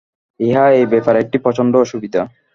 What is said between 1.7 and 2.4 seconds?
অসুবিধা।